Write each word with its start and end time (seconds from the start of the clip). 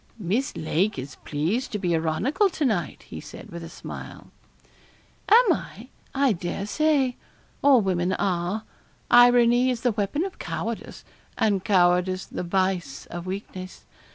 'Miss 0.17 0.57
Lake 0.57 0.97
is 0.97 1.17
pleased 1.17 1.71
to 1.73 1.77
be 1.77 1.93
ironical 1.93 2.49
to 2.49 2.65
night,' 2.65 3.03
he 3.03 3.19
said, 3.21 3.51
with 3.51 3.63
a 3.63 3.69
smile. 3.69 4.31
'Am 5.29 5.53
I? 5.53 5.89
I 6.15 6.33
dare 6.33 6.65
say. 6.65 7.17
All 7.61 7.81
women 7.81 8.11
are. 8.13 8.63
Irony 9.11 9.69
is 9.69 9.81
the 9.81 9.91
weapon 9.91 10.25
of 10.25 10.39
cowardice, 10.39 11.03
and 11.37 11.63
cowardice 11.63 12.25
the 12.25 12.41
vice 12.41 13.05
of 13.11 13.27
weakness. 13.27 13.85